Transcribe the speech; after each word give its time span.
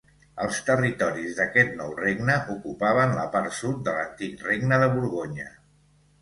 Els 0.43 0.59
territoris 0.67 1.35
d'aquest 1.39 1.75
nou 1.81 1.93
regne 1.99 2.37
ocupaven 2.55 3.13
la 3.19 3.27
part 3.37 3.55
sud 3.59 3.85
de 3.89 3.95
l'antic 3.99 4.43
Regne 4.49 4.81
de 4.87 4.91
Borgonya. 4.97 5.47